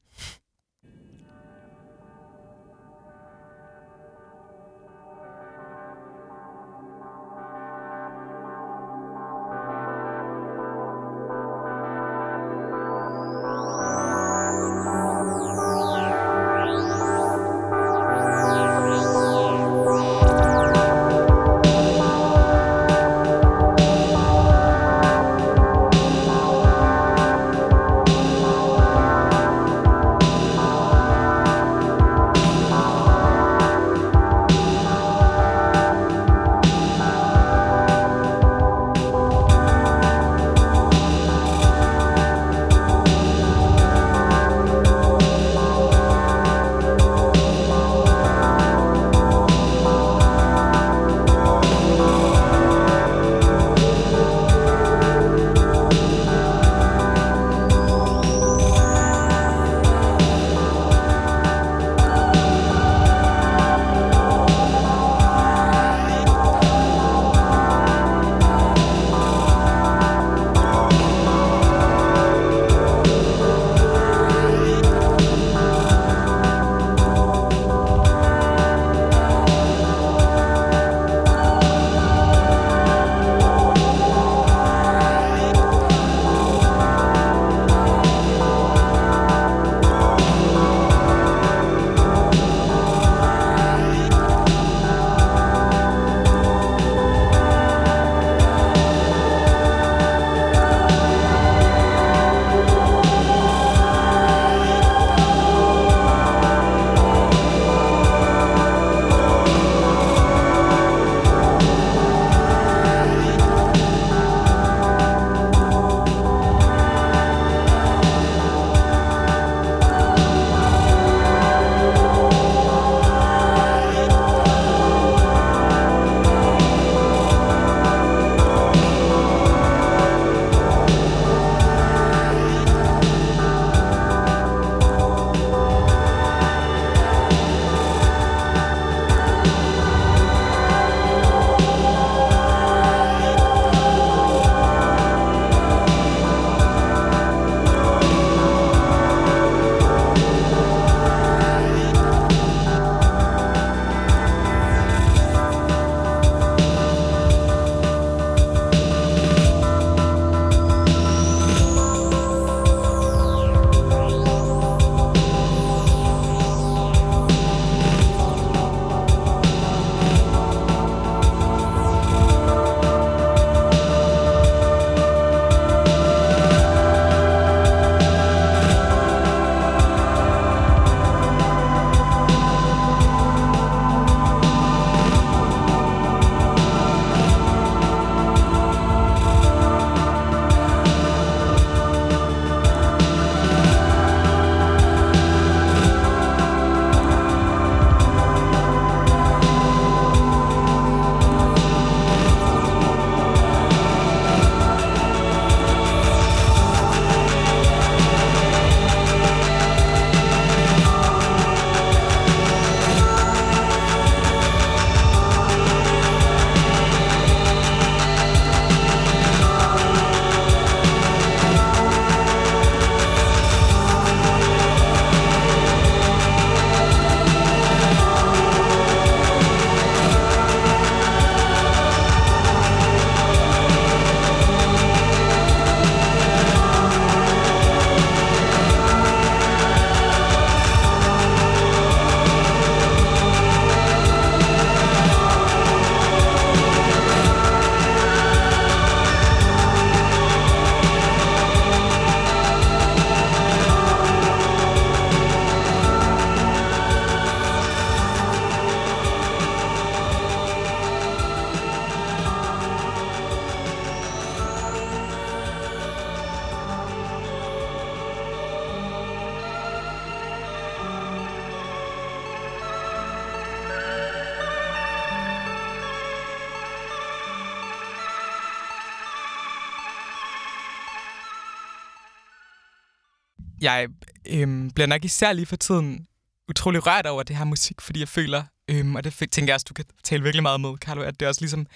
[283.72, 283.88] Jeg
[284.30, 286.08] øhm, bliver nok især lige for tiden
[286.50, 289.66] utrolig rørt over det her musik, fordi jeg føler, øhm, og det tænker jeg også,
[289.70, 291.68] du kan tale virkelig meget med, Carlo, at det er også ligesom,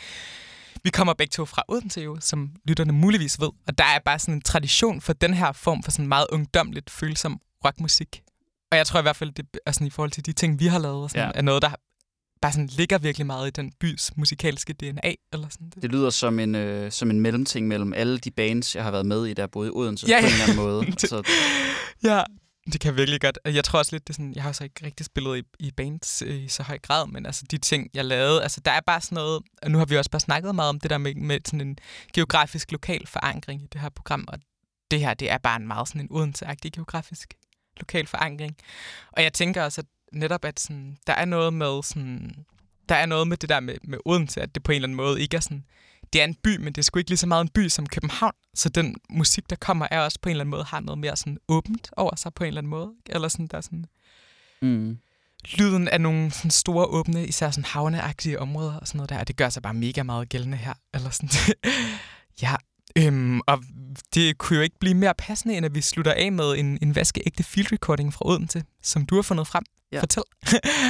[0.83, 4.19] vi kommer begge to fra Odense jo, som lytterne muligvis ved, og der er bare
[4.19, 8.21] sådan en tradition for den her form for sådan meget ungdomligt følsom rockmusik.
[8.71, 10.67] Og jeg tror i hvert fald, det er sådan i forhold til de ting, vi
[10.67, 11.31] har lavet, og sådan, Ja.
[11.35, 11.71] er noget, der
[12.41, 15.13] bare sådan ligger virkelig meget i den bys musikalske DNA.
[15.33, 15.69] Eller sådan.
[15.81, 19.05] Det lyder som en, øh, som en mellemting mellem alle de bands, jeg har været
[19.05, 20.85] med i, der boede i Odense Ja, på en eller anden måde.
[20.91, 21.23] Det- Så
[22.03, 22.23] Ja,
[22.73, 23.39] det kan jeg virkelig godt.
[23.45, 25.71] Jeg tror også lidt, det er sådan, jeg har så ikke rigtig spillet i, i
[25.71, 29.01] bands i så høj grad, men altså de ting, jeg lavede, altså der er bare
[29.01, 31.39] sådan noget, og nu har vi også bare snakket meget om det der med, med
[31.45, 31.77] sådan en
[32.13, 34.39] geografisk lokal forankring i det her program, og
[34.91, 37.33] det her, det er bare en meget sådan en Odense-agtig geografisk
[37.77, 38.55] lokal forankring.
[39.11, 42.45] Og jeg tænker også, at netop, at sådan, der er noget med sådan,
[42.89, 44.97] der er noget med det der med, med Odense, at det på en eller anden
[44.97, 45.63] måde ikke er sådan,
[46.13, 47.85] det er en by, men det er sgu ikke lige så meget en by som
[47.85, 48.33] København.
[48.53, 51.15] Så den musik, der kommer, er også på en eller anden måde, har noget mere
[51.15, 52.91] sådan åbent over sig på en eller anden måde.
[53.05, 53.85] Eller sådan, der er sådan
[54.61, 54.97] mm.
[55.57, 59.23] lyden af nogle sådan store åbne, især sådan havneagtige områder og sådan noget der.
[59.23, 60.73] Det gør sig bare mega meget gældende her.
[60.93, 61.29] Eller sådan.
[62.41, 62.55] ja,
[62.95, 63.63] øhm, og
[64.13, 66.95] det kunne jo ikke blive mere passende, end at vi slutter af med en, en
[66.95, 69.63] vaskeægte field recording fra Odense, som du har fundet frem.
[69.91, 69.99] Ja.
[69.99, 70.23] Fortæl.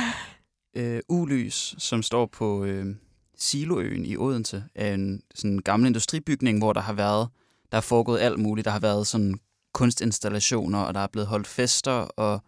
[0.78, 2.96] øh, Ulys, som står på øh,
[3.38, 7.30] Siloøen i Odense, er en sådan gammel industribygning, hvor der har været,
[7.72, 8.66] der er foregået alt muligt.
[8.66, 9.40] Der har været sådan
[9.74, 12.44] kunstinstallationer, og der er blevet holdt fester, og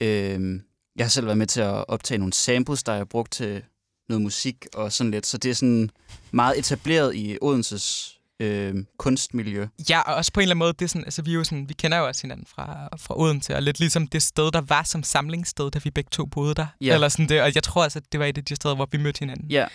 [0.00, 0.60] øh,
[0.96, 3.62] jeg har selv været med til at optage nogle samples, der er brugt til
[4.08, 5.26] noget musik og sådan lidt.
[5.26, 5.90] Så det er sådan
[6.30, 9.66] meget etableret i Odenses øh, kunstmiljø.
[9.90, 11.44] Ja, og også på en eller anden måde, det er sådan, altså vi, er jo
[11.44, 14.60] sådan, vi kender jo også hinanden fra, fra Odense, og lidt ligesom det sted, der
[14.60, 16.66] var som samlingssted, da vi begge to boede der.
[16.80, 16.94] Ja.
[16.94, 18.98] Eller sådan det, og jeg tror at det var et af de steder, hvor vi
[18.98, 19.50] mødte hinanden.
[19.50, 19.66] Ja,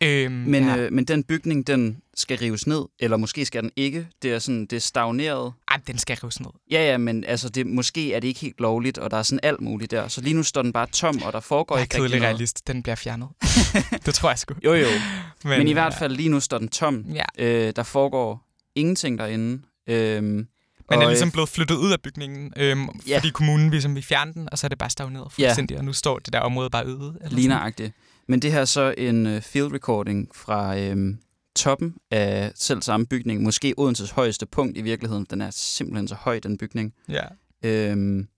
[0.00, 0.76] Øhm, men, ja.
[0.76, 4.08] øh, men den bygning, den skal rives ned, eller måske skal den ikke.
[4.22, 5.52] Det er sådan, det er stagneret.
[5.70, 6.50] Ej, den skal rives ned.
[6.70, 9.40] Ja, ja, men altså, det, måske er det ikke helt lovligt, og der er sådan
[9.42, 10.08] alt muligt der.
[10.08, 12.22] Så lige nu står den bare tom, og der foregår Jeg ikke rigtig noget.
[12.34, 13.28] realist, den bliver fjernet.
[14.06, 14.54] det tror jeg sgu.
[14.64, 14.86] Jo, jo.
[15.44, 15.98] Men, men i hvert ja.
[16.00, 17.04] fald lige nu står den tom.
[17.14, 19.62] Ja, Øh, der foregår ingenting derinde.
[19.88, 20.46] Øhm,
[20.90, 23.18] man er øh, ligesom blevet flyttet ud af bygningen, øhm, Ja.
[23.18, 25.92] fordi kommunen ligesom vil fjerne den, og så er det bare stagneret fuldstændig, og nu
[25.92, 27.18] står det der område bare øde.
[27.30, 27.92] Ligneragtigt.
[28.28, 31.14] Men det her er så en øh, field recording fra øh,
[31.56, 33.42] toppen af selv samme bygning.
[33.42, 35.26] Måske Odenses højeste punkt i virkeligheden.
[35.30, 36.94] Den er simpelthen så høj, den bygning.
[37.08, 37.24] Ja.
[37.62, 38.28] Øhm,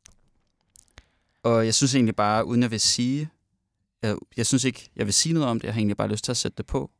[1.43, 3.29] og jeg synes egentlig bare, uden jeg vil sige...
[4.03, 5.67] Jeg, jeg synes ikke, jeg vil sige noget om det.
[5.67, 6.91] Jeg har egentlig bare lyst til at sætte det på.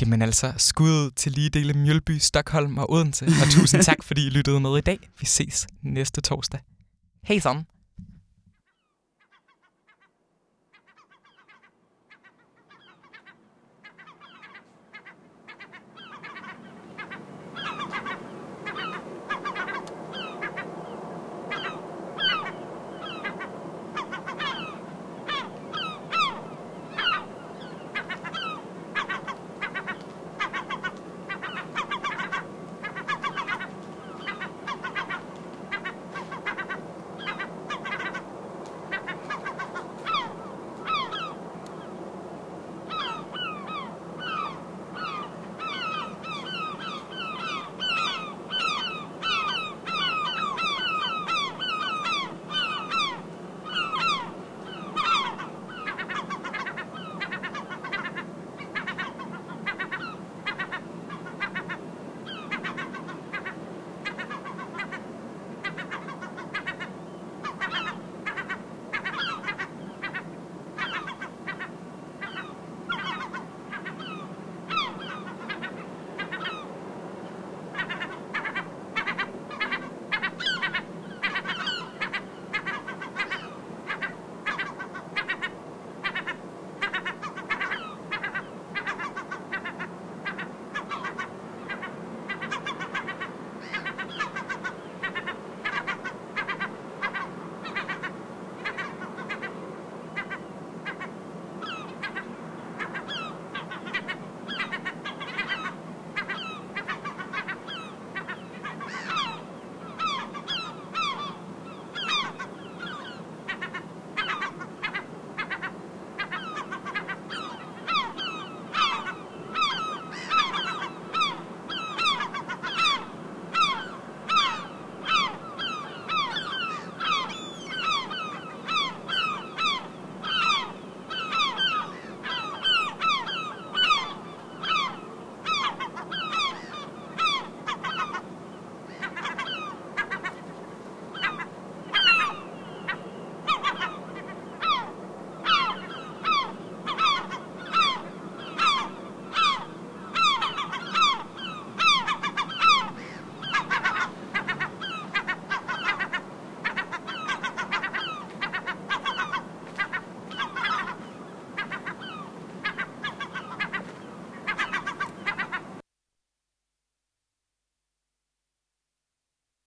[0.00, 4.30] Jamen altså, skud til lige dele Mjølby, Stockholm og Odense, og tusind tak, fordi I
[4.30, 4.98] lyttede med i dag.
[5.20, 6.60] Vi ses næste torsdag.
[7.24, 7.66] Hej sådan.